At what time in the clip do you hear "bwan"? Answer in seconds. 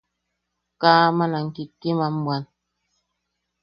2.23-2.43